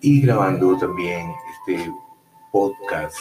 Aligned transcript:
y 0.00 0.20
grabando 0.20 0.76
también 0.76 1.32
este 1.52 1.92
podcast 2.52 3.16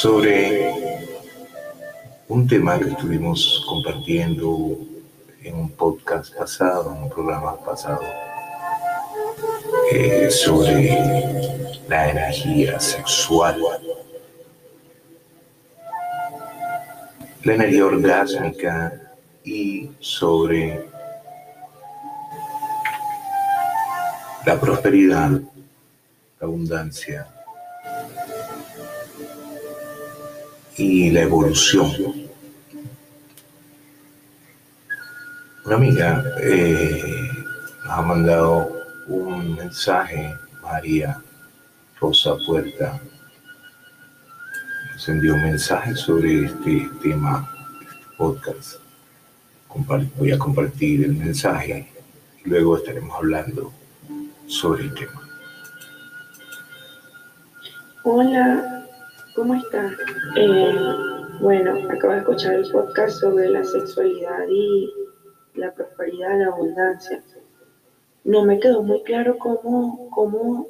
sobre 0.00 0.72
un 2.28 2.46
tema 2.46 2.78
que 2.78 2.90
estuvimos 2.90 3.64
compartiendo 3.68 4.78
en 5.42 5.54
un 5.56 5.70
podcast 5.70 6.34
pasado, 6.36 6.92
en 6.94 7.02
un 7.04 7.08
programa 7.08 7.56
pasado, 7.64 8.02
eh, 9.92 10.30
sobre 10.30 10.98
la 11.88 12.10
energía 12.10 12.78
sexual, 12.78 13.60
la 17.44 17.54
energía 17.54 17.86
orgásmica 17.86 18.92
y 19.42 19.90
sobre 19.98 20.97
la 24.48 24.58
prosperidad, 24.58 25.30
la 25.30 26.46
abundancia 26.46 27.26
y 30.74 31.10
la 31.10 31.20
evolución. 31.20 31.92
Una 35.66 35.76
amiga 35.76 36.24
eh, 36.40 37.28
nos 37.84 37.92
ha 37.92 38.00
mandado 38.00 38.72
un 39.08 39.54
mensaje, 39.54 40.34
María 40.62 41.22
Rosa 42.00 42.34
Puerta, 42.46 42.98
nos 44.94 45.08
envió 45.10 45.34
un 45.34 45.42
mensaje 45.42 45.94
sobre 45.94 46.46
este 46.46 46.88
tema, 47.02 47.54
este 47.82 48.16
podcast. 48.16 48.76
voy 50.16 50.32
a 50.32 50.38
compartir 50.38 51.04
el 51.04 51.16
mensaje 51.16 51.86
y 52.42 52.48
luego 52.48 52.78
estaremos 52.78 53.14
hablando 53.14 53.74
sobre 54.48 54.84
el 54.84 54.94
tema. 54.94 55.22
Hola, 58.02 58.86
¿cómo 59.34 59.54
estás? 59.54 59.92
Eh, 60.36 60.74
bueno, 61.40 61.90
acabo 61.90 62.14
de 62.14 62.20
escuchar 62.20 62.54
el 62.54 62.70
podcast 62.70 63.20
sobre 63.20 63.48
la 63.50 63.62
sexualidad 63.62 64.48
y 64.48 64.90
la 65.54 65.72
prosperidad, 65.72 66.38
la 66.38 66.46
abundancia. 66.46 67.22
No 68.24 68.44
me 68.44 68.58
quedó 68.58 68.82
muy 68.82 69.02
claro 69.02 69.36
cómo, 69.38 70.08
cómo 70.10 70.66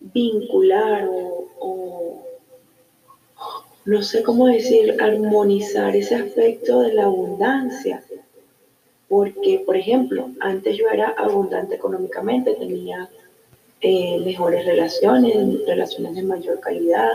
vincular 0.00 1.08
o, 1.08 1.48
o 1.58 2.26
no 3.84 4.02
sé 4.02 4.22
cómo 4.22 4.46
decir, 4.46 4.96
armonizar 5.00 5.96
ese 5.96 6.14
aspecto 6.14 6.80
de 6.80 6.94
la 6.94 7.04
abundancia 7.04 8.02
porque, 9.08 9.62
por 9.64 9.76
ejemplo, 9.76 10.30
antes 10.40 10.76
yo 10.76 10.86
era 10.92 11.14
abundante 11.16 11.76
económicamente, 11.76 12.54
tenía 12.54 13.08
eh, 13.80 14.18
mejores 14.24 14.66
relaciones, 14.66 15.64
relaciones 15.66 16.16
de 16.16 16.22
mayor 16.22 16.60
calidad, 16.60 17.12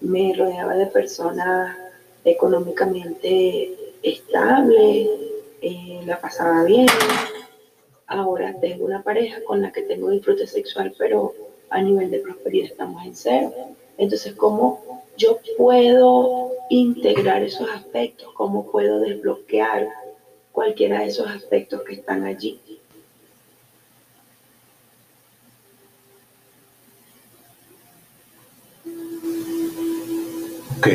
me 0.00 0.34
rodeaba 0.34 0.74
de 0.74 0.86
personas 0.86 1.76
económicamente 2.24 3.72
estables, 4.02 5.08
eh, 5.62 6.00
la 6.04 6.20
pasaba 6.20 6.64
bien. 6.64 6.86
Ahora 8.06 8.54
tengo 8.60 8.84
una 8.84 9.02
pareja 9.02 9.42
con 9.44 9.62
la 9.62 9.72
que 9.72 9.82
tengo 9.82 10.10
disfrute 10.10 10.46
sexual, 10.46 10.94
pero 10.98 11.34
a 11.70 11.80
nivel 11.80 12.10
de 12.10 12.18
prosperidad 12.18 12.66
estamos 12.66 13.04
en 13.06 13.16
cero. 13.16 13.52
Entonces, 13.96 14.34
¿cómo 14.34 15.02
yo 15.16 15.38
puedo 15.56 16.52
integrar 16.68 17.42
esos 17.42 17.68
aspectos? 17.70 18.28
¿Cómo 18.34 18.70
puedo 18.70 19.00
desbloquear 19.00 19.88
cualquiera 20.52 21.00
de 21.00 21.06
esos 21.06 21.26
aspectos 21.26 21.82
que 21.82 21.94
están 21.94 22.24
allí. 22.24 22.60
Ok. 30.78 30.88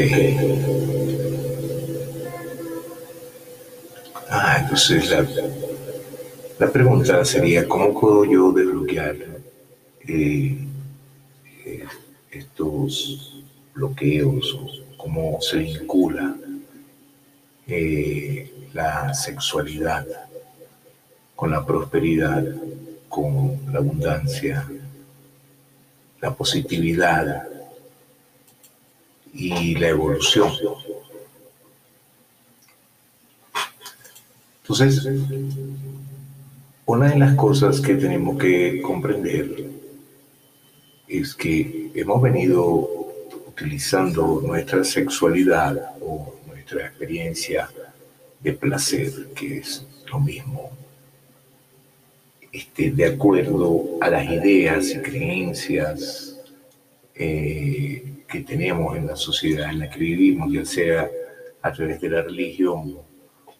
Ah, 4.29 4.57
entonces 4.61 5.09
la, 5.09 5.25
la 6.59 6.71
pregunta 6.71 7.23
sería, 7.23 7.67
¿cómo 7.67 7.99
puedo 7.99 8.25
yo 8.25 8.51
desbloquear 8.51 9.15
eh, 10.07 10.57
eh, 11.65 11.85
estos 12.31 13.43
bloqueos 13.73 14.57
cómo 14.97 15.39
se 15.41 15.57
vincula 15.59 16.35
eh, 17.67 18.51
la 18.73 19.13
sexualidad, 19.13 20.05
con 21.35 21.51
la 21.51 21.65
prosperidad, 21.65 22.43
con 23.09 23.59
la 23.71 23.79
abundancia, 23.79 24.67
la 26.21 26.33
positividad 26.33 27.47
y 29.33 29.75
la 29.75 29.89
evolución. 29.89 30.51
Entonces, 34.61 35.07
una 36.85 37.09
de 37.09 37.19
las 37.19 37.35
cosas 37.35 37.79
que 37.79 37.95
tenemos 37.95 38.37
que 38.37 38.81
comprender 38.81 39.69
es 41.07 41.33
que 41.33 41.91
hemos 41.95 42.21
venido 42.21 42.89
utilizando 43.47 44.41
nuestra 44.45 44.83
sexualidad 44.83 45.95
o 46.01 46.33
nuestra 46.47 46.87
experiencia 46.87 47.69
de 48.39 48.53
placer, 48.53 49.11
que 49.35 49.57
es 49.59 49.85
lo 50.11 50.19
mismo, 50.19 50.71
este, 52.51 52.91
de 52.91 53.05
acuerdo 53.05 53.97
a 54.01 54.09
las 54.09 54.25
ideas 54.25 54.89
y 54.91 55.01
creencias 55.01 56.39
eh, 57.13 58.23
que 58.27 58.41
tenemos 58.41 58.95
en 58.95 59.07
la 59.07 59.15
sociedad 59.15 59.69
en 59.69 59.79
la 59.79 59.89
que 59.89 59.99
vivimos, 59.99 60.51
ya 60.51 60.65
sea 60.65 61.09
a 61.61 61.71
través 61.71 61.99
de 61.99 62.09
la 62.09 62.21
religión 62.21 62.97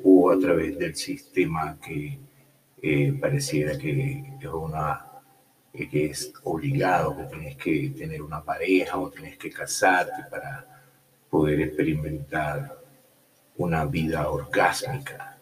o 0.03 0.31
a 0.31 0.39
través 0.39 0.77
del 0.77 0.95
sistema 0.95 1.77
que 1.83 2.17
eh, 2.81 3.13
pareciera 3.19 3.77
que 3.77 4.23
es 4.39 4.47
una 4.47 5.03
que 5.85 6.05
es 6.07 6.33
obligado, 6.43 7.16
que 7.16 7.23
tienes 7.25 7.55
que 7.57 7.93
tener 7.95 8.21
una 8.21 8.43
pareja 8.43 8.97
o 8.97 9.11
tienes 9.11 9.37
que 9.37 9.51
casarte 9.51 10.23
para 10.29 10.66
poder 11.29 11.61
experimentar 11.61 12.77
una 13.57 13.85
vida 13.85 14.29
orgásmica. 14.29 15.38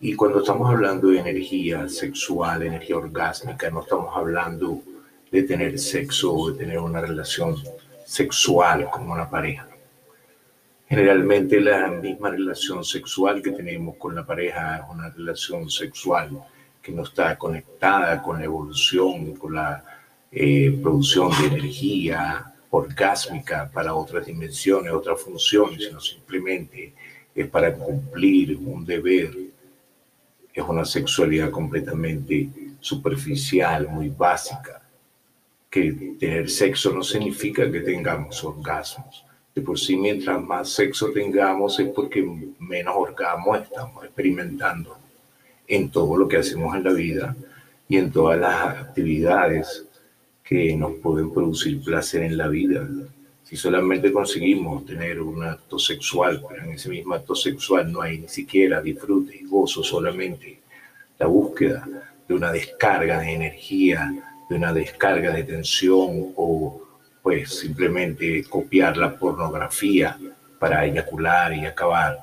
Y 0.00 0.14
cuando 0.14 0.40
estamos 0.40 0.70
hablando 0.70 1.08
de 1.08 1.20
energía 1.20 1.88
sexual, 1.88 2.62
energía 2.62 2.96
orgásmica, 2.96 3.70
no 3.70 3.82
estamos 3.82 4.14
hablando 4.16 4.82
de 5.30 5.42
tener 5.44 5.78
sexo 5.78 6.34
o 6.34 6.50
de 6.50 6.58
tener 6.58 6.78
una 6.78 7.00
relación 7.00 7.56
sexual 8.04 8.90
con 8.90 9.10
una 9.10 9.28
pareja. 9.28 9.66
Generalmente 10.88 11.60
la 11.60 11.88
misma 11.88 12.30
relación 12.30 12.84
sexual 12.84 13.42
que 13.42 13.52
tenemos 13.52 13.96
con 13.96 14.14
la 14.14 14.24
pareja 14.26 14.76
es 14.76 14.82
una 14.90 15.08
relación 15.08 15.70
sexual 15.70 16.30
que 16.82 16.92
no 16.92 17.04
está 17.04 17.36
conectada 17.38 18.22
con 18.22 18.38
la 18.38 18.44
evolución, 18.44 19.34
con 19.36 19.54
la 19.54 19.82
eh, 20.30 20.78
producción 20.82 21.30
de 21.40 21.46
energía 21.46 22.53
orgásmica 22.76 23.70
para 23.72 23.94
otras 23.94 24.26
dimensiones, 24.26 24.92
otras 24.92 25.20
funciones, 25.20 25.84
sino 25.84 26.00
simplemente 26.00 26.92
es 27.34 27.48
para 27.48 27.72
cumplir 27.72 28.56
un 28.56 28.84
deber. 28.84 29.32
Es 30.52 30.64
una 30.64 30.84
sexualidad 30.84 31.50
completamente 31.50 32.48
superficial, 32.80 33.88
muy 33.88 34.08
básica. 34.08 34.82
Que 35.70 36.16
tener 36.18 36.50
sexo 36.50 36.92
no 36.92 37.02
significa 37.02 37.70
que 37.70 37.80
tengamos 37.80 38.42
orgasmos. 38.44 39.24
De 39.54 39.62
por 39.62 39.78
sí, 39.78 39.96
mientras 39.96 40.42
más 40.42 40.68
sexo 40.70 41.12
tengamos 41.12 41.78
es 41.78 41.88
porque 41.88 42.22
menos 42.58 42.94
orgasmos 42.96 43.62
estamos 43.62 44.04
experimentando 44.04 44.96
en 45.66 45.90
todo 45.90 46.16
lo 46.16 46.26
que 46.26 46.38
hacemos 46.38 46.74
en 46.74 46.84
la 46.84 46.92
vida 46.92 47.36
y 47.88 47.96
en 47.98 48.10
todas 48.10 48.38
las 48.38 48.78
actividades 48.78 49.86
que 50.44 50.76
nos 50.76 50.92
pueden 50.96 51.32
producir 51.32 51.82
placer 51.82 52.22
en 52.22 52.36
la 52.36 52.48
vida. 52.48 52.86
Si 53.42 53.56
solamente 53.56 54.12
conseguimos 54.12 54.84
tener 54.84 55.20
un 55.20 55.42
acto 55.42 55.78
sexual, 55.78 56.42
pero 56.46 56.64
en 56.64 56.72
ese 56.72 56.90
mismo 56.90 57.14
acto 57.14 57.34
sexual 57.34 57.90
no 57.90 58.02
hay 58.02 58.18
ni 58.18 58.28
siquiera 58.28 58.82
disfrute 58.82 59.36
y 59.36 59.44
gozo, 59.46 59.82
solamente 59.82 60.60
la 61.18 61.26
búsqueda 61.26 61.88
de 62.28 62.34
una 62.34 62.52
descarga 62.52 63.20
de 63.20 63.32
energía, 63.32 64.12
de 64.48 64.56
una 64.56 64.72
descarga 64.72 65.32
de 65.32 65.44
tensión 65.44 66.32
o 66.36 66.82
pues 67.22 67.58
simplemente 67.58 68.44
copiar 68.44 68.98
la 68.98 69.16
pornografía 69.16 70.18
para 70.58 70.84
eyacular 70.84 71.54
y 71.54 71.64
acabar, 71.64 72.18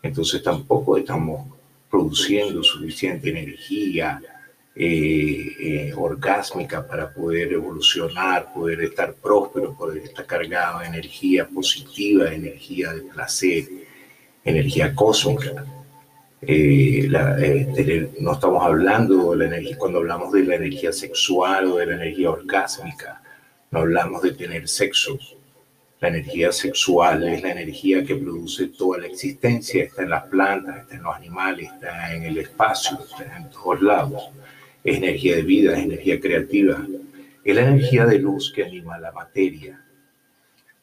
entonces 0.00 0.42
tampoco 0.44 0.96
estamos 0.96 1.48
produciendo 1.90 2.62
suficiente 2.62 3.30
energía, 3.30 4.20
eh, 4.76 5.56
eh, 5.60 5.92
orgásmica 5.94 6.86
para 6.86 7.12
poder 7.12 7.52
evolucionar, 7.52 8.52
poder 8.52 8.82
estar 8.82 9.14
próspero, 9.14 9.76
poder 9.76 10.02
estar 10.02 10.26
cargado 10.26 10.80
de 10.80 10.86
energía 10.86 11.46
positiva, 11.46 12.32
energía 12.32 12.92
de 12.92 13.02
placer, 13.02 13.64
energía 14.44 14.94
cósmica. 14.94 15.64
Eh, 16.42 17.08
eh, 17.08 18.10
no 18.20 18.32
estamos 18.32 18.64
hablando 18.64 19.30
de 19.30 19.36
la 19.38 19.44
energía, 19.46 19.78
cuando 19.78 19.98
hablamos 19.98 20.32
de 20.32 20.44
la 20.44 20.56
energía 20.56 20.92
sexual 20.92 21.66
o 21.66 21.76
de 21.76 21.86
la 21.86 21.94
energía 21.94 22.30
orgásmica, 22.30 23.22
no 23.70 23.80
hablamos 23.80 24.22
de 24.22 24.32
tener 24.32 24.68
sexo. 24.68 25.18
La 26.00 26.08
energía 26.08 26.52
sexual 26.52 27.26
es 27.28 27.42
la 27.42 27.52
energía 27.52 28.04
que 28.04 28.16
produce 28.16 28.66
toda 28.68 28.98
la 28.98 29.06
existencia, 29.06 29.84
está 29.84 30.02
en 30.02 30.10
las 30.10 30.24
plantas, 30.24 30.82
está 30.82 30.96
en 30.96 31.02
los 31.02 31.16
animales, 31.16 31.70
está 31.72 32.14
en 32.14 32.24
el 32.24 32.36
espacio, 32.38 32.98
está 33.00 33.36
en 33.38 33.48
todos 33.50 33.80
lados. 33.80 34.22
Es 34.84 34.98
energía 34.98 35.36
de 35.36 35.42
vida, 35.42 35.72
es 35.72 35.84
energía 35.84 36.20
creativa, 36.20 36.86
es 37.42 37.54
la 37.56 37.62
energía 37.62 38.06
de 38.06 38.18
luz 38.18 38.52
que 38.54 38.64
anima 38.64 38.98
la 38.98 39.10
materia. 39.12 39.82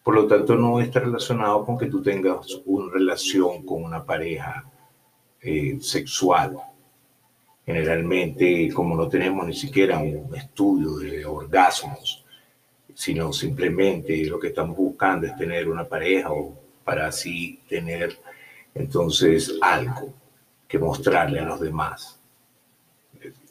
Por 0.03 0.15
lo 0.15 0.27
tanto, 0.27 0.56
no 0.56 0.81
está 0.81 1.00
relacionado 1.00 1.63
con 1.63 1.77
que 1.77 1.86
tú 1.86 2.01
tengas 2.01 2.59
una 2.65 2.92
relación 2.92 3.63
con 3.63 3.83
una 3.83 4.03
pareja 4.03 4.65
eh, 5.42 5.77
sexual. 5.80 6.57
Generalmente, 7.65 8.71
como 8.74 8.95
no 8.95 9.07
tenemos 9.07 9.45
ni 9.45 9.53
siquiera 9.53 10.00
un 10.00 10.36
estudio 10.36 10.97
de 10.97 11.25
orgasmos, 11.25 12.25
sino 12.94 13.31
simplemente 13.31 14.25
lo 14.25 14.39
que 14.39 14.47
estamos 14.47 14.75
buscando 14.75 15.27
es 15.27 15.36
tener 15.36 15.69
una 15.69 15.86
pareja 15.86 16.31
o 16.31 16.57
para 16.83 17.07
así 17.07 17.59
tener 17.69 18.18
entonces 18.74 19.57
algo 19.62 20.13
que 20.68 20.80
mostrarle 20.80 21.39
a 21.39 21.45
los 21.45 21.59
demás. 21.59 22.20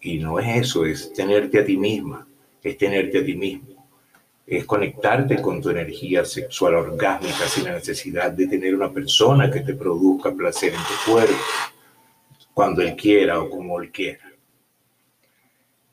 Y 0.00 0.18
no 0.18 0.38
es 0.38 0.66
eso, 0.66 0.86
es 0.86 1.12
tenerte 1.12 1.60
a 1.60 1.64
ti 1.64 1.76
misma, 1.76 2.26
es 2.62 2.76
tenerte 2.78 3.18
a 3.18 3.24
ti 3.24 3.34
mismo, 3.34 3.86
es 4.46 4.64
conectarte 4.64 5.40
con 5.42 5.60
tu 5.60 5.70
energía 5.70 6.24
sexual 6.24 6.74
orgásmica 6.74 7.46
sin 7.46 7.64
la 7.64 7.74
necesidad 7.74 8.32
de 8.32 8.46
tener 8.46 8.74
una 8.74 8.90
persona 8.90 9.50
que 9.50 9.60
te 9.60 9.74
produzca 9.74 10.32
placer 10.32 10.72
en 10.72 10.80
tu 10.80 11.12
cuerpo 11.12 11.34
cuando 12.54 12.82
Él 12.82 12.96
quiera 12.96 13.40
o 13.40 13.50
como 13.50 13.80
Él 13.80 13.90
quiera. 13.90 14.30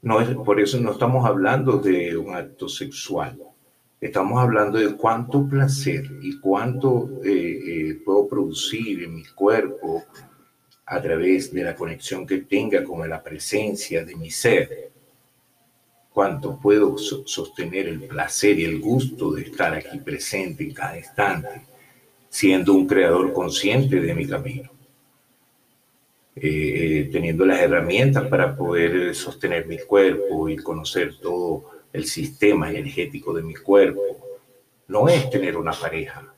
No 0.01 0.21
es, 0.21 0.33
por 0.35 0.59
eso 0.59 0.79
no 0.79 0.91
estamos 0.93 1.25
hablando 1.25 1.79
de 1.79 2.15
un 2.15 2.33
acto 2.33 2.69
sexual. 2.69 3.37
Estamos 3.99 4.39
hablando 4.39 4.77
de 4.77 4.95
cuánto 4.95 5.47
placer 5.49 6.05
y 6.21 6.39
cuánto 6.39 7.09
eh, 7.25 7.89
eh, 7.89 8.01
puedo 8.05 8.27
producir 8.27 9.03
en 9.03 9.15
mi 9.15 9.25
cuerpo 9.25 10.03
a 10.89 11.01
través 11.01 11.53
de 11.53 11.63
la 11.63 11.75
conexión 11.75 12.25
que 12.25 12.37
tenga 12.37 12.83
con 12.83 13.07
la 13.07 13.21
presencia 13.21 14.05
de 14.05 14.15
mi 14.15 14.31
ser. 14.31 14.89
Cuánto 16.13 16.57
puedo 16.57 16.97
sostener 16.97 17.87
el 17.87 18.03
placer 18.03 18.57
y 18.57 18.63
el 18.63 18.79
gusto 18.79 19.31
de 19.31 19.43
estar 19.43 19.73
aquí 19.73 19.99
presente 19.99 20.63
en 20.63 20.73
cada 20.73 20.97
instante, 20.97 21.61
siendo 22.29 22.73
un 22.73 22.87
creador 22.87 23.33
consciente 23.33 23.99
de 23.99 24.13
mi 24.15 24.25
camino. 24.25 24.71
Eh, 26.37 27.09
teniendo 27.11 27.45
las 27.45 27.59
herramientas 27.59 28.27
para 28.27 28.55
poder 28.55 29.13
sostener 29.13 29.67
mi 29.67 29.79
cuerpo 29.79 30.47
y 30.47 30.55
conocer 30.55 31.17
todo 31.19 31.71
el 31.91 32.05
sistema 32.05 32.69
energético 32.69 33.33
de 33.33 33.43
mi 33.43 33.55
cuerpo. 33.55 34.01
No 34.87 35.09
es 35.09 35.29
tener 35.29 35.57
una 35.57 35.73
pareja. 35.73 36.33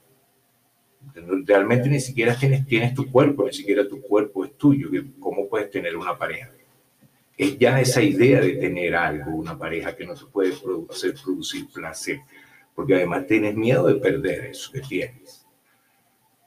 Realmente 1.46 1.90
ni 1.90 2.00
siquiera 2.00 2.36
tienes, 2.36 2.66
tienes 2.66 2.94
tu 2.94 3.12
cuerpo, 3.12 3.46
ni 3.46 3.54
siquiera 3.54 3.88
tu 3.88 4.02
cuerpo 4.02 4.46
es 4.46 4.58
tuyo. 4.58 4.90
¿Cómo 5.20 5.48
puedes 5.48 5.70
tener 5.70 5.96
una 5.96 6.18
pareja? 6.18 6.52
Es 7.38 7.58
ya 7.58 7.80
esa 7.80 8.02
idea 8.02 8.42
de 8.42 8.54
tener 8.54 8.96
algo, 8.96 9.32
una 9.32 9.58
pareja 9.58 9.96
que 9.96 10.06
no 10.06 10.16
se 10.16 10.26
puede 10.26 10.54
hacer 10.90 11.16
producir 11.24 11.68
placer, 11.74 12.20
porque 12.76 12.96
además 12.96 13.28
tienes 13.28 13.56
miedo 13.56 13.88
de 13.88 13.96
perder 13.96 14.46
eso 14.48 14.72
que 14.72 14.82
tienes. 14.82 15.46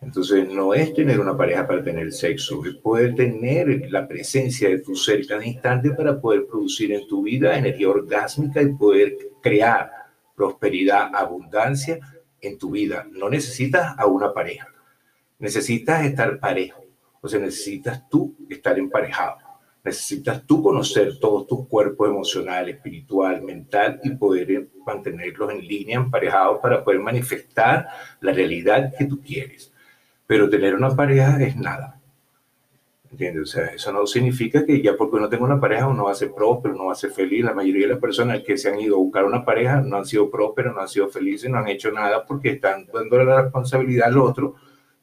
Entonces, 0.02 0.48
no 0.48 0.74
es 0.74 0.92
tener 0.92 1.20
una 1.20 1.36
pareja 1.36 1.66
para 1.66 1.82
tener 1.82 2.12
sexo, 2.12 2.64
es 2.66 2.74
poder 2.74 3.14
tener 3.14 3.88
la 3.90 4.06
presencia 4.08 4.68
de 4.68 4.80
tu 4.80 4.96
ser 4.96 5.24
cada 5.26 5.46
instante 5.46 5.92
para 5.92 6.20
poder 6.20 6.46
producir 6.46 6.92
en 6.92 7.06
tu 7.06 7.22
vida 7.22 7.56
energía 7.56 7.88
orgásmica 7.88 8.60
y 8.60 8.74
poder 8.74 9.16
crear 9.40 9.90
prosperidad, 10.34 11.14
abundancia 11.14 12.00
en 12.42 12.58
tu 12.58 12.70
vida. 12.70 13.06
No 13.10 13.30
necesitas 13.30 13.94
a 13.96 14.06
una 14.06 14.34
pareja, 14.34 14.68
necesitas 15.38 16.04
estar 16.04 16.38
parejo, 16.38 16.84
o 17.20 17.28
sea, 17.28 17.40
necesitas 17.40 18.08
tú 18.08 18.36
estar 18.50 18.78
emparejado. 18.78 19.38
Necesitas 19.84 20.46
tú 20.46 20.62
conocer 20.62 21.18
todos 21.18 21.46
tus 21.48 21.66
cuerpos 21.66 22.08
emocional, 22.08 22.68
espiritual, 22.68 23.42
mental 23.42 24.00
y 24.04 24.10
poder 24.10 24.68
mantenerlos 24.86 25.50
en 25.50 25.66
línea, 25.66 25.96
emparejados 25.96 26.60
para 26.60 26.84
poder 26.84 27.00
manifestar 27.00 27.88
la 28.20 28.32
realidad 28.32 28.92
que 28.96 29.06
tú 29.06 29.20
quieres. 29.20 29.72
Pero 30.24 30.48
tener 30.48 30.76
una 30.76 30.94
pareja 30.94 31.42
es 31.42 31.56
nada. 31.56 32.00
¿Entiendes? 33.12 33.42
O 33.42 33.46
sea, 33.46 33.66
eso 33.66 33.92
no 33.92 34.06
significa 34.06 34.64
que 34.64 34.80
ya 34.80 34.96
porque 34.96 35.16
uno 35.16 35.28
tenga 35.28 35.44
una 35.44 35.60
pareja 35.60 35.86
uno 35.86 36.04
va 36.04 36.12
a 36.12 36.14
ser 36.14 36.32
próspero, 36.32 36.74
uno 36.74 36.86
va 36.86 36.92
a 36.92 36.96
ser 36.96 37.10
feliz. 37.10 37.44
La 37.44 37.52
mayoría 37.52 37.82
de 37.82 37.92
las 37.92 38.00
personas 38.00 38.42
que 38.42 38.56
se 38.56 38.70
han 38.70 38.80
ido 38.80 38.96
a 38.96 39.00
buscar 39.00 39.26
una 39.26 39.44
pareja 39.44 39.82
no 39.82 39.98
han 39.98 40.06
sido 40.06 40.30
prósperos, 40.30 40.74
no 40.74 40.80
han 40.80 40.88
sido 40.88 41.08
felices, 41.08 41.50
no 41.50 41.58
han 41.58 41.68
hecho 41.68 41.92
nada 41.92 42.24
porque 42.24 42.52
están 42.52 42.86
dándole 42.86 43.26
la 43.26 43.42
responsabilidad 43.42 44.08
al 44.08 44.16
otro 44.16 44.54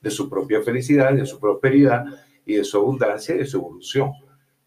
de 0.01 0.09
su 0.09 0.27
propia 0.27 0.63
felicidad, 0.63 1.13
de 1.13 1.27
su 1.27 1.39
prosperidad 1.39 2.03
y 2.47 2.55
de 2.55 2.63
su 2.63 2.77
abundancia 2.77 3.35
y 3.35 3.37
de 3.37 3.45
su 3.45 3.57
evolución. 3.57 4.11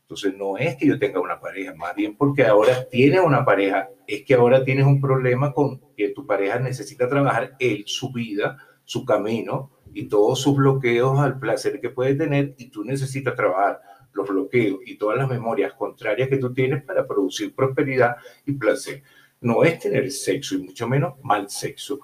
Entonces 0.03 0.35
no 0.39 0.57
es 0.57 0.77
que 0.77 0.87
yo 0.87 0.97
tenga 1.01 1.19
una 1.19 1.41
pareja, 1.41 1.75
más 1.75 1.97
bien 1.97 2.17
porque 2.17 2.47
ahora 2.47 2.89
tienes 2.89 3.23
una 3.23 3.45
pareja, 3.45 3.89
es 4.07 4.23
que 4.23 4.35
ahora 4.35 4.63
tienes 4.63 4.87
un 4.87 5.01
problema 5.01 5.53
con 5.53 5.81
que 5.97 6.11
tu 6.11 6.25
pareja 6.25 6.61
necesita 6.61 7.09
trabajar 7.09 7.57
él, 7.59 7.83
su 7.87 8.13
vida, 8.13 8.57
su 8.85 9.05
camino, 9.05 9.73
y 9.95 10.09
todos 10.09 10.41
sus 10.41 10.57
bloqueos 10.57 11.19
al 11.19 11.39
placer 11.39 11.81
que 11.81 11.91
puede 11.91 12.15
tener 12.15 12.55
y 12.59 12.69
tú 12.69 12.85
necesitas 12.85 13.35
trabajar 13.35 13.81
los 14.13 14.29
bloqueos 14.29 14.81
y 14.85 14.97
todas 14.97 15.19
las 15.19 15.29
memorias 15.29 15.73
contrarias 15.75 16.29
que 16.29 16.37
tú 16.37 16.53
tienes 16.53 16.83
para 16.83 17.07
producir 17.07 17.55
prosperidad 17.55 18.17
y 18.47 18.53
placer. 18.53 19.03
No 19.41 19.65
es 19.65 19.79
tener 19.79 20.11
sexo 20.11 20.55
y 20.55 20.63
mucho 20.63 20.89
menos 20.89 21.15
mal 21.23 21.51
sexo. 21.51 22.01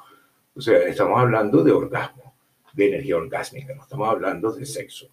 O 0.54 0.60
sea, 0.60 0.78
estamos 0.78 1.20
hablando 1.20 1.62
de 1.62 1.72
orgasmo, 1.72 2.34
de 2.72 2.88
energía 2.88 3.16
orgásmica, 3.16 3.74
no 3.74 3.82
estamos 3.82 4.08
hablando 4.08 4.52
de 4.52 4.66
sexo. 4.66 5.08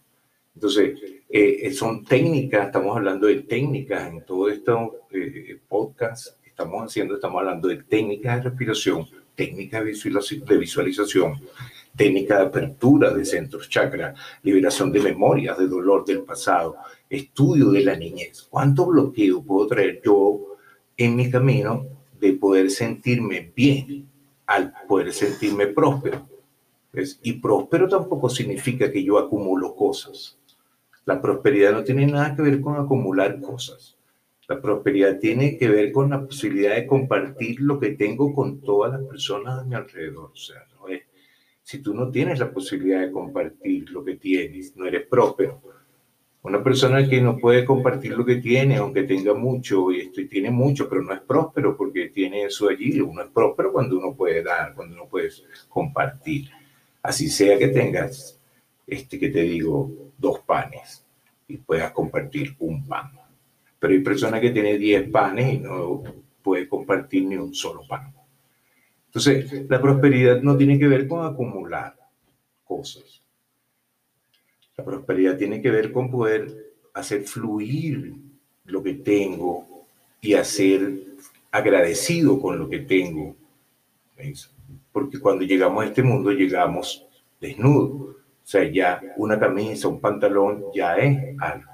Entonces, 0.56 1.00
eh, 1.30 1.71
son 1.74 2.06
técnicas, 2.06 2.68
estamos 2.68 2.95
hablando 2.95 3.28
de 3.28 3.42
técnicas 3.42 4.10
en 4.10 4.25
todo 4.25 4.50
este 4.50 4.71
eh, 5.12 5.60
podcast, 5.68 6.38
estamos 6.45 6.81
haciendo, 6.83 7.16
estamos 7.16 7.39
hablando 7.39 7.68
de 7.68 7.83
técnicas 7.83 8.38
de 8.38 8.50
respiración, 8.50 9.06
técnicas 9.36 9.83
de 9.83 10.57
visualización, 10.57 11.36
técnica 11.95 12.38
de 12.38 12.45
apertura 12.45 13.13
de 13.13 13.25
centros 13.25 13.69
chakra, 13.69 14.13
liberación 14.44 14.92
de 14.92 15.00
memorias 15.00 15.57
de 15.57 15.68
dolor 15.68 16.06
del 16.06 16.24
pasado, 16.24 16.75
estudio 17.09 17.71
de 17.71 17.86
la 17.86 17.95
niñez. 17.95 18.47
¿Cuánto 18.50 18.86
bloqueo 18.86 19.42
puedo 19.44 19.68
traer 19.68 20.01
yo 20.03 20.57
en 20.97 21.16
mi 21.16 21.30
camino 21.30 21.85
de 22.19 22.33
poder 22.33 22.69
sentirme 22.69 23.52
bien 23.56 24.07
al 24.45 24.73
poder 24.87 25.14
sentirme 25.14 25.68
próspero? 25.68 26.28
Y 27.23 27.33
próspero 27.33 27.87
tampoco 27.87 28.30
significa 28.30 28.92
que 28.92 29.04
yo 29.04 29.18
acumulo 29.18 29.75
cosas. 29.75 30.37
La 31.06 31.21
prosperidad 31.21 31.73
no 31.73 31.83
tiene 31.83 32.07
nada 32.07 32.35
que 32.35 32.42
ver 32.42 32.61
con 32.61 32.78
acumular 32.78 33.40
cosas. 33.42 33.97
La 34.47 34.61
prosperidad 34.61 35.19
tiene 35.19 35.57
que 35.57 35.68
ver 35.68 35.92
con 35.92 36.09
la 36.09 36.25
posibilidad 36.25 36.75
de 36.75 36.87
compartir 36.87 37.59
lo 37.59 37.80
que 37.80 37.92
tengo 37.92 38.33
con 38.33 38.61
todas 38.61 38.94
las 38.94 39.04
personas 39.04 39.59
a 39.59 39.64
mi 39.64 39.75
alrededor. 39.75 40.31
O 40.33 40.35
sea, 40.35 40.64
no 40.80 40.87
es 40.87 41.04
si 41.66 41.80
tú 41.80 41.95
no 41.95 42.12
tienes 42.12 42.38
la 42.38 42.52
posibilidad 42.52 43.02
de 43.02 43.12
compartir 43.12 43.90
lo 43.90 44.06
que 44.06 44.18
tienes, 44.18 44.78
no 44.78 44.86
eres 44.86 45.07
próspero. 45.07 45.64
Una 46.44 46.64
persona 46.64 47.10
que 47.10 47.19
no 47.19 47.40
puede 47.40 47.66
compartir 47.66 48.12
lo 48.12 48.24
que 48.24 48.36
tiene, 48.36 48.76
aunque 48.76 49.02
tenga 49.02 49.34
mucho, 49.34 49.92
y 49.92 50.02
esto 50.02 50.22
tiene 50.30 50.52
mucho, 50.52 50.88
pero 50.88 51.02
no 51.02 51.12
es 51.12 51.22
próspero 51.22 51.76
porque 51.76 52.10
tiene 52.10 52.44
eso 52.44 52.69
allí. 52.69 53.02
Uno 53.02 53.24
es 53.24 53.30
próspero 53.30 53.74
cuando 53.74 53.98
uno 53.98 54.14
puede 54.14 54.44
dar, 54.44 54.76
cuando 54.76 54.94
uno 54.94 55.07
puede 55.07 55.31
compartir. 55.68 56.52
Así 57.02 57.30
sea 57.30 57.57
que 57.57 57.69
tengas, 57.69 58.40
este 58.86 59.18
que 59.18 59.30
te 59.30 59.42
digo, 59.42 59.92
dos 60.19 60.42
panes 60.42 61.04
y 61.48 61.57
puedas 61.57 61.92
compartir 61.94 62.56
un 62.60 62.86
pan. 62.86 63.10
Pero 63.80 63.92
hay 63.92 64.02
personas 64.02 64.40
que 64.40 64.52
tienen 64.52 64.78
diez 64.78 65.10
panes 65.10 65.56
y 65.56 65.57
no 65.57 66.04
puede 66.44 66.69
compartir 66.69 67.26
ni 67.26 67.38
un 67.38 67.56
solo 67.56 67.81
pan. 67.88 68.14
Entonces, 69.16 69.66
la 69.69 69.81
prosperidad 69.81 70.42
no 70.42 70.57
tiene 70.57 70.78
que 70.78 70.90
ver 70.90 71.07
con 71.07 71.26
acumular 71.26 71.95
cosas. 72.66 73.22
La 74.76 74.84
prosperidad 74.84 75.38
tiene 75.38 75.62
que 75.62 75.72
ver 75.72 75.94
con 75.94 76.12
poder 76.12 76.74
hacer 76.94 77.24
fluir 77.24 78.14
lo 78.66 78.84
que 78.84 78.95
tengo 78.95 79.88
y 80.19 80.34
hacer 80.34 81.16
agradecido 81.50 82.42
con 82.42 82.60
lo 82.60 82.68
que 82.68 82.80
tengo. 82.80 83.38
Porque 84.92 85.22
cuando 85.22 85.45
llegamos 85.45 85.86
a 85.86 85.88
este 85.88 86.04
mundo 86.04 86.31
llegamos 86.31 87.07
desnudos. 87.40 88.18
O 88.18 88.18
sea, 88.44 88.69
ya 88.69 89.02
una 89.16 89.40
camisa, 89.40 89.88
un 89.88 90.02
pantalón 90.02 90.66
ya 90.76 90.98
es 90.98 91.40
algo. 91.40 91.72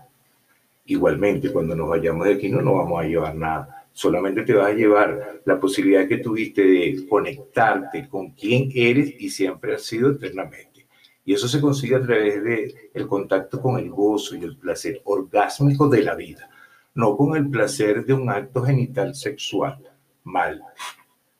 Igualmente, 0.85 1.51
cuando 1.51 1.75
nos 1.75 1.89
vayamos 1.89 2.27
de 2.27 2.35
aquí 2.35 2.49
no 2.49 2.61
nos 2.61 2.75
vamos 2.75 3.01
a 3.01 3.07
llevar 3.07 3.35
nada 3.35 3.80
solamente 3.93 4.43
te 4.43 4.53
vas 4.53 4.67
a 4.67 4.73
llevar 4.73 5.41
la 5.45 5.59
posibilidad 5.59 6.07
que 6.07 6.17
tuviste 6.17 6.63
de 6.63 7.05
conectarte 7.07 8.07
con 8.07 8.31
quien 8.31 8.69
eres 8.73 9.13
y 9.19 9.29
siempre 9.29 9.75
has 9.75 9.83
sido 9.83 10.11
eternamente. 10.11 10.87
Y 11.23 11.33
eso 11.33 11.47
se 11.47 11.61
consigue 11.61 11.95
a 11.95 12.01
través 12.01 12.43
de 12.43 12.89
el 12.93 13.07
contacto 13.07 13.61
con 13.61 13.77
el 13.77 13.89
gozo 13.89 14.35
y 14.35 14.43
el 14.43 14.57
placer 14.57 15.01
orgásmico 15.03 15.87
de 15.87 16.03
la 16.03 16.15
vida, 16.15 16.49
no 16.95 17.15
con 17.15 17.35
el 17.35 17.49
placer 17.49 18.05
de 18.05 18.13
un 18.13 18.29
acto 18.29 18.63
genital 18.63 19.13
sexual 19.15 19.77
mal 20.23 20.61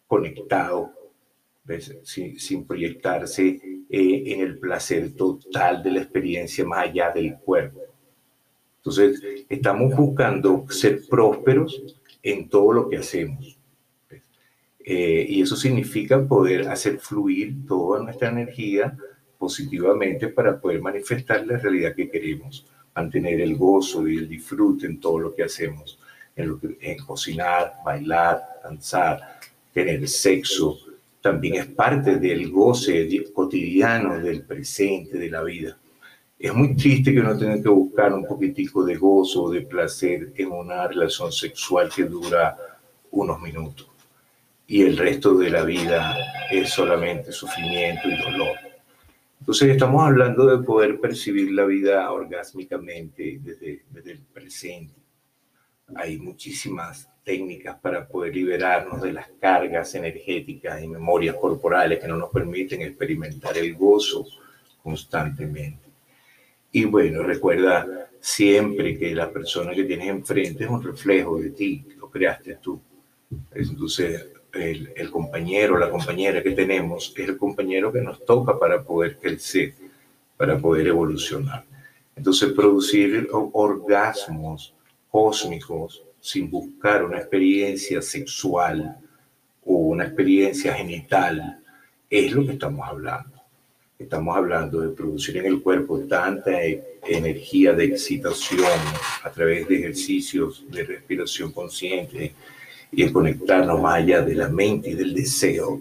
conectado, 0.08 0.92
sin, 2.04 2.38
sin, 2.40 2.66
proyectarse 2.66 3.48
eh, 3.90 4.24
en 4.26 4.42
el 4.42 4.60
placer 4.60 5.16
total 5.16 5.82
de 5.82 5.92
la 5.92 6.02
experiencia 6.02 6.66
más 6.66 6.90
allá 6.90 7.12
del 7.12 7.38
cuerpo. 7.38 7.80
Entonces, 8.78 9.22
estamos 9.48 9.96
buscando 9.96 10.66
ser 10.70 11.08
prósperos 11.08 12.01
en 12.24 12.50
todo 12.50 12.74
lo 12.74 12.90
que 12.90 12.98
hacemos. 12.98 13.58
Eh, 14.84 15.26
y 15.30 15.42
eso 15.42 15.56
significa 15.56 16.26
poder 16.26 16.68
hacer 16.68 16.98
fluir 16.98 17.66
toda 17.68 18.02
nuestra 18.04 18.30
energía 18.30 18.98
positivamente 19.38 20.28
para 20.28 20.60
poder 20.60 20.82
manifestar 20.82 21.46
la 21.46 21.58
realidad 21.58 21.96
que 21.96 22.10
queremos, 22.10 22.66
mantener 22.96 23.42
el 23.42 23.56
gozo 23.56 24.08
y 24.08 24.18
el 24.18 24.28
disfrute 24.28 24.88
en 24.88 25.00
todo 25.00 25.20
lo 25.20 25.36
que 25.36 25.44
hacemos, 25.44 26.00
en, 26.36 26.60
en 26.80 26.98
cocinar, 27.06 27.76
bailar, 27.86 28.42
danzar, 28.64 29.40
tener 29.74 30.08
sexo, 30.08 30.78
también 31.22 31.56
es 31.56 31.68
parte 31.68 32.18
del 32.18 32.50
goce 32.50 33.08
cotidiano 33.34 34.20
del 34.20 34.42
presente, 34.42 35.18
de 35.18 35.30
la 35.30 35.44
vida. 35.44 35.78
Es 36.42 36.52
muy 36.56 36.76
triste 36.76 37.14
que 37.14 37.20
uno 37.20 37.38
tenga 37.38 37.62
que 37.62 37.70
buscar 37.70 38.12
un 38.14 38.26
poquitico 38.26 38.84
de 38.84 38.96
gozo 38.96 39.44
o 39.44 39.52
de 39.52 39.62
placer 39.62 40.34
en 40.36 40.52
una 40.52 40.88
relación 40.88 41.32
sexual 41.32 41.92
que 41.96 42.06
dura 42.06 42.58
unos 43.12 43.40
minutos 43.40 43.88
y 44.66 44.82
el 44.82 44.98
resto 44.98 45.36
de 45.36 45.52
la 45.52 45.64
vida 45.64 46.18
es 46.50 46.72
solamente 46.72 47.32
sufrimiento 47.32 48.08
y 48.08 48.18
dolor. 48.24 48.58
Entonces 49.40 49.70
estamos 49.70 50.04
hablando 50.04 50.48
de 50.48 50.66
poder 50.66 51.00
percibir 51.00 51.52
la 51.52 51.66
vida 51.66 52.12
orgásmicamente 52.12 53.38
desde, 53.40 53.84
desde 53.92 54.12
el 54.14 54.20
presente. 54.20 55.00
Hay 55.94 56.18
muchísimas 56.18 57.08
técnicas 57.24 57.78
para 57.80 58.08
poder 58.08 58.34
liberarnos 58.34 59.00
de 59.02 59.12
las 59.12 59.28
cargas 59.40 59.94
energéticas 59.94 60.82
y 60.82 60.88
memorias 60.88 61.36
corporales 61.36 62.00
que 62.00 62.08
no 62.08 62.18
nos 62.18 62.32
permiten 62.32 62.82
experimentar 62.82 63.56
el 63.60 63.76
gozo 63.76 64.26
constantemente. 64.82 65.91
Y 66.72 66.86
bueno, 66.86 67.24
recuerda 67.24 68.10
siempre 68.20 68.98
que 68.98 69.14
la 69.14 69.32
persona 69.32 69.74
que 69.74 69.84
tienes 69.84 70.08
enfrente 70.08 70.64
es 70.64 70.70
un 70.70 70.82
reflejo 70.82 71.38
de 71.40 71.52
ti, 71.52 71.86
lo 71.98 72.10
creaste 72.10 72.56
tú. 72.62 72.80
Entonces, 73.54 74.28
el, 74.54 74.92
el 74.96 75.12
compañero, 75.12 75.78
la 75.78 75.90
compañera 75.90 76.44
que 76.44 76.52
tenemos 76.52 77.14
es 77.18 77.30
el 77.30 77.38
compañero 77.38 77.92
que 77.92 78.02
nos 78.02 78.24
toca 78.26 78.58
para 78.58 78.84
poder 78.84 79.18
crecer, 79.18 79.74
para 80.38 80.58
poder 80.58 80.88
evolucionar. 80.88 81.66
Entonces, 82.16 82.52
producir 82.54 83.28
orgasmos 83.32 84.74
cósmicos 85.10 86.04
sin 86.20 86.50
buscar 86.50 87.04
una 87.04 87.18
experiencia 87.18 88.02
sexual 88.02 88.98
o 89.66 89.74
una 89.74 90.06
experiencia 90.06 90.74
genital, 90.74 91.60
es 92.10 92.32
lo 92.32 92.46
que 92.46 92.54
estamos 92.54 92.88
hablando. 92.88 93.41
Estamos 94.02 94.36
hablando 94.36 94.82
de 94.82 94.90
producir 94.90 95.38
en 95.38 95.46
el 95.46 95.62
cuerpo 95.62 96.00
tanta 96.00 96.64
e-, 96.64 96.84
energía 97.08 97.74
de 97.74 97.86
excitación 97.86 98.80
a 99.24 99.30
través 99.30 99.68
de 99.68 99.78
ejercicios 99.78 100.66
de 100.70 100.84
respiración 100.84 101.52
consciente 101.52 102.34
y 102.92 103.04
de 103.04 103.12
conectarnos 103.12 103.80
más 103.80 103.96
allá 103.96 104.22
de 104.22 104.36
la 104.36 104.50
mente 104.50 104.90
y 104.90 104.96
del 104.96 105.14
deseo 105.14 105.80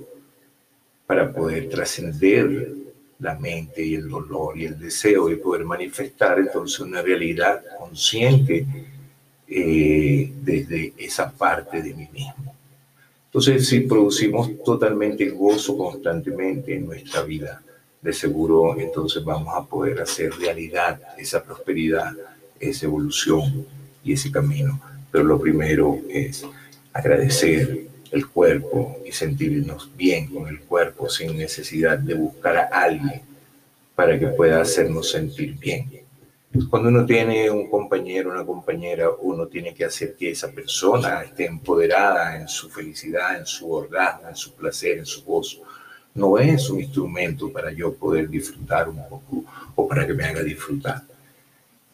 para 1.07 1.33
poder 1.33 1.69
trascender 1.69 2.73
la 3.19 3.35
mente 3.39 3.85
y 3.85 3.95
el 3.95 4.09
dolor 4.09 4.57
y 4.57 4.67
el 4.67 4.79
deseo 4.79 5.31
y 5.31 5.37
poder 5.37 5.65
manifestar 5.65 6.39
entonces 6.39 6.81
una 6.81 7.03
realidad 7.03 7.63
consciente 7.79 8.67
eh, 9.49 10.33
desde 10.43 10.93
esa 10.97 11.31
parte 11.31 11.83
de 11.83 11.95
mí 11.95 12.09
mismo. 12.13 12.55
Entonces, 13.27 13.69
si 13.69 13.81
producimos 13.81 14.63
totalmente 14.65 15.29
gozo 15.31 15.77
constantemente 15.77 16.75
en 16.75 16.87
nuestra 16.87 17.23
vida, 17.23 17.63
de 18.01 18.13
seguro 18.13 18.79
entonces 18.79 19.23
vamos 19.25 19.55
a 19.55 19.65
poder 19.65 20.01
hacer 20.01 20.33
realidad 20.33 21.01
esa 21.19 21.43
prosperidad, 21.43 22.13
esa 22.59 22.87
evolución 22.87 23.67
y 24.03 24.15
ese 24.15 24.31
camino. 24.31 24.81
Pero 25.11 25.25
lo 25.25 25.41
primero 25.41 25.99
es 26.09 26.45
agradecer 26.93 27.87
el 28.11 28.27
cuerpo 28.29 28.99
y 29.07 29.13
sentirnos 29.13 29.91
bien 29.97 30.27
con 30.29 30.49
el 30.49 30.61
cuerpo 30.61 31.09
sin 31.09 31.37
necesidad 31.37 31.99
de 31.99 32.15
buscar 32.15 32.57
a 32.57 32.67
alguien 32.67 33.23
para 33.95 34.19
que 34.19 34.29
pueda 34.29 34.61
hacernos 34.61 35.11
sentir 35.11 35.57
bien. 35.59 36.01
Cuando 36.69 36.89
uno 36.89 37.07
tiene 37.07 37.49
un 37.49 37.71
compañero, 37.71 38.33
una 38.33 38.45
compañera, 38.45 39.09
uno 39.21 39.47
tiene 39.47 39.73
que 39.73 39.85
hacer 39.85 40.17
que 40.17 40.31
esa 40.31 40.51
persona 40.51 41.23
esté 41.23 41.47
empoderada 41.47 42.37
en 42.37 42.49
su 42.49 42.69
felicidad, 42.69 43.39
en 43.39 43.47
su 43.47 43.71
orgasmo, 43.71 44.29
en 44.29 44.35
su 44.35 44.55
placer, 44.55 44.99
en 44.99 45.07
su 45.07 45.25
gozo. 45.25 45.63
No 46.15 46.39
es 46.39 46.69
un 46.71 46.81
instrumento 46.81 47.53
para 47.53 47.73
yo 47.73 47.95
poder 47.95 48.29
disfrutar 48.29 48.89
un 48.89 49.09
poco 49.09 49.45
o 49.75 49.89
para 49.89 50.07
que 50.07 50.15
me 50.15 50.25
haga 50.25 50.43
disfrutar. 50.43 51.03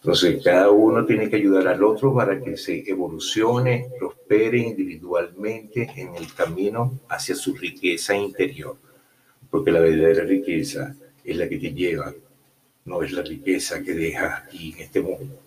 Entonces, 0.01 0.43
cada 0.43 0.71
uno 0.71 1.05
tiene 1.05 1.29
que 1.29 1.37
ayudar 1.37 1.69
al 1.69 1.83
otro 1.83 2.15
para 2.15 2.41
que 2.41 2.57
se 2.57 2.89
evolucione, 2.89 3.89
prospere 3.99 4.59
individualmente 4.59 5.91
en 5.97 6.15
el 6.15 6.33
camino 6.33 7.01
hacia 7.09 7.35
su 7.35 7.55
riqueza 7.55 8.15
interior. 8.15 8.77
Porque 9.51 9.71
la 9.71 9.81
verdadera 9.81 10.25
riqueza 10.25 10.95
es 11.25 11.37
la 11.37 11.49
que 11.49 11.59
te 11.59 11.73
lleva 11.73 12.15
no 12.87 13.03
es 13.03 13.13
la 13.13 13.23
riqueza 13.23 13.83
que 13.83 13.93
deja 13.93 14.37
aquí 14.37 14.73
en 14.73 14.85
este 14.85 15.01
mundo. 15.01 15.39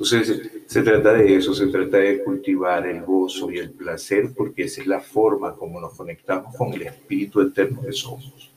Entonces, 0.00 0.52
se 0.66 0.82
trata 0.82 1.12
de 1.12 1.34
eso, 1.34 1.52
se 1.52 1.66
trata 1.66 1.96
de 1.96 2.22
cultivar 2.22 2.86
el 2.86 3.02
gozo 3.02 3.50
y 3.50 3.58
el 3.58 3.70
placer, 3.70 4.32
porque 4.32 4.62
esa 4.62 4.80
es 4.80 4.86
la 4.86 5.00
forma 5.00 5.56
como 5.56 5.80
nos 5.80 5.94
conectamos 5.94 6.54
con 6.54 6.72
el 6.72 6.82
espíritu 6.82 7.40
eterno 7.40 7.82
que 7.82 7.90
somos. 7.90 8.52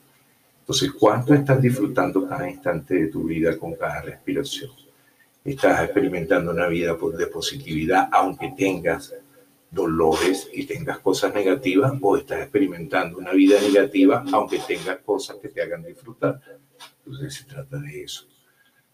Entonces, 0.60 0.92
¿cuánto 0.92 1.34
estás 1.34 1.60
disfrutando 1.60 2.28
cada 2.28 2.48
instante 2.48 2.94
de 2.94 3.06
tu 3.08 3.24
vida 3.24 3.58
con 3.58 3.74
cada 3.74 4.02
respiración? 4.02 4.70
Estás 5.44 5.82
experimentando 5.82 6.52
una 6.52 6.68
vida 6.68 6.94
de 6.94 7.26
positividad, 7.26 8.08
aunque 8.12 8.54
tengas 8.56 9.12
dolores 9.68 10.48
y 10.52 10.64
tengas 10.64 11.00
cosas 11.00 11.34
negativas, 11.34 11.92
o 12.00 12.16
estás 12.18 12.42
experimentando 12.42 13.18
una 13.18 13.32
vida 13.32 13.60
negativa, 13.60 14.24
aunque 14.30 14.60
tengas 14.60 14.98
cosas 14.98 15.38
que 15.38 15.48
te 15.48 15.60
hagan 15.60 15.82
disfrutar. 15.82 16.40
Entonces 17.04 17.34
se 17.34 17.44
trata 17.46 17.78
de 17.78 18.04
eso. 18.04 18.28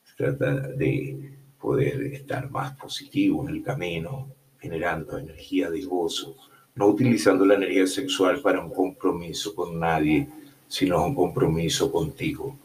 Se 0.02 0.16
trata 0.16 0.68
de 0.68 1.36
poder 1.60 2.02
estar 2.14 2.50
más 2.50 2.76
positivo 2.76 3.42
en 3.46 3.54
el 3.54 3.62
camino, 3.62 4.28
generando 4.60 5.18
energía 5.18 5.70
de 5.70 5.82
gozo, 5.82 6.36
no 6.74 6.86
utilizando 6.86 7.44
la 7.44 7.54
energía 7.54 7.86
sexual 7.86 8.40
para 8.40 8.64
un 8.64 8.72
compromiso 8.72 9.54
con 9.54 9.78
nadie, 9.78 10.28
sino 10.68 11.04
un 11.04 11.14
compromiso 11.14 11.90
contigo. 11.90 12.56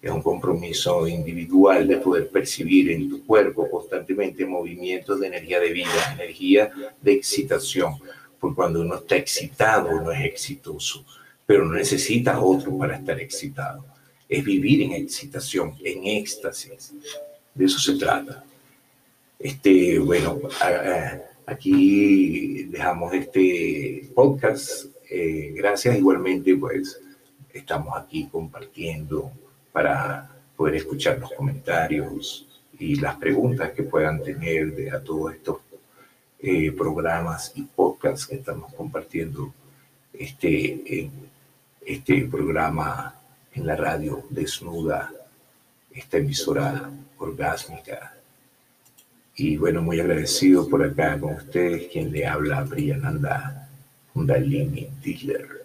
Es 0.00 0.10
un 0.10 0.22
compromiso 0.22 1.06
individual 1.06 1.86
de 1.86 1.98
poder 1.98 2.28
percibir 2.28 2.90
en 2.90 3.08
tu 3.08 3.24
cuerpo 3.24 3.70
constantemente 3.70 4.44
movimientos 4.44 5.20
de 5.20 5.28
energía 5.28 5.60
de 5.60 5.72
vida, 5.72 6.12
energía 6.12 6.70
de 7.00 7.12
excitación. 7.12 7.94
Porque 8.38 8.56
cuando 8.56 8.80
uno 8.80 8.96
está 8.96 9.16
excitado, 9.16 9.88
uno 9.90 10.10
es 10.10 10.24
exitoso, 10.24 11.04
pero 11.46 11.64
no 11.64 11.74
necesita 11.74 12.40
otro 12.40 12.76
para 12.76 12.96
estar 12.96 13.18
excitado 13.20 13.84
es 14.32 14.44
vivir 14.44 14.82
en 14.82 14.92
excitación, 14.92 15.74
en 15.84 16.06
éxtasis. 16.06 16.94
De 17.54 17.64
eso 17.64 17.78
se 17.78 17.98
trata. 17.98 18.44
Este, 19.38 19.98
bueno, 19.98 20.38
aquí 21.46 22.64
dejamos 22.64 23.12
este 23.12 24.08
podcast. 24.14 24.86
Eh, 25.10 25.52
gracias. 25.54 25.96
Igualmente, 25.98 26.56
pues 26.56 27.00
estamos 27.52 27.96
aquí 27.96 28.28
compartiendo 28.30 29.32
para 29.72 30.30
poder 30.56 30.76
escuchar 30.76 31.18
los 31.18 31.32
comentarios 31.32 32.46
y 32.78 32.96
las 32.96 33.16
preguntas 33.16 33.72
que 33.72 33.82
puedan 33.82 34.22
tener 34.22 34.74
de, 34.74 34.90
a 34.90 35.02
todos 35.02 35.34
estos 35.34 35.58
eh, 36.38 36.72
programas 36.72 37.52
y 37.54 37.62
podcasts 37.62 38.26
que 38.26 38.36
estamos 38.36 38.72
compartiendo 38.74 39.52
este, 40.12 41.10
este 41.84 42.28
programa 42.28 43.14
en 43.54 43.66
la 43.66 43.76
radio 43.76 44.24
desnuda, 44.30 45.12
esta 45.92 46.18
emisora 46.18 46.90
orgásmica. 47.22 48.14
Y 49.36 49.56
bueno, 49.56 49.82
muy 49.82 50.00
agradecido 50.00 50.68
por 50.68 50.84
acá 50.84 51.18
con 51.18 51.34
ustedes, 51.34 51.88
quien 51.90 52.12
le 52.12 52.26
habla, 52.26 52.62
Briananda 52.62 53.68
Kundalini 54.12 54.88
Diller. 55.02 55.61